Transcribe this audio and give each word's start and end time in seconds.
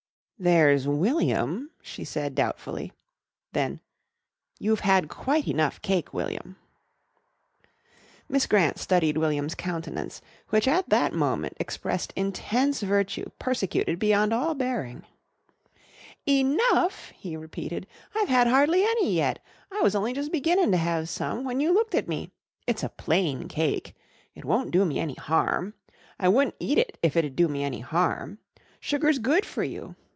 "There's 0.43 0.87
William," 0.87 1.69
she 1.83 2.03
said 2.03 2.33
doubtfully. 2.33 2.93
Then, 3.53 3.79
"You've 4.57 4.79
had 4.79 5.07
quite 5.07 5.47
enough 5.47 5.79
cake, 5.83 6.15
William." 6.15 6.55
Miss 8.27 8.47
Grant 8.47 8.79
studied 8.79 9.17
William's 9.19 9.53
countenance, 9.53 10.19
which 10.49 10.67
at 10.67 10.89
that 10.89 11.13
moment 11.13 11.57
expressed 11.59 12.11
intense 12.15 12.81
virtue 12.81 13.29
persecuted 13.37 13.99
beyond 13.99 14.33
all 14.33 14.55
bearing. 14.55 15.03
"Enough!" 16.27 17.11
he 17.15 17.37
repeated. 17.37 17.85
"I've 18.15 18.29
had 18.29 18.47
hardly 18.47 18.81
any 18.81 19.13
yet. 19.13 19.37
I 19.71 19.81
was 19.83 19.93
only 19.93 20.11
jus' 20.11 20.27
beginning 20.29 20.71
to 20.71 20.77
have 20.77 21.07
some 21.07 21.43
when 21.43 21.59
you 21.59 21.71
looked 21.71 21.93
at 21.93 22.07
me. 22.07 22.31
It's 22.65 22.81
a 22.81 22.89
plain 22.89 23.47
cake. 23.47 23.95
It 24.33 24.43
won't 24.43 24.71
do 24.71 24.85
me 24.85 24.97
any 24.99 25.13
harm. 25.13 25.75
I 26.19 26.29
wu'nt 26.29 26.55
eat 26.59 26.79
it 26.79 26.97
if 27.03 27.15
it'd 27.15 27.35
do 27.35 27.47
me 27.47 27.63
any 27.63 27.81
harm. 27.81 28.39
Sugar's 28.79 29.19
good 29.19 29.45
for 29.45 29.63
you. 29.63 29.95